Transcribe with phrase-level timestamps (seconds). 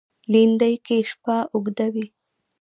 [0.31, 2.05] لېندۍ کې شپه اوږده وي.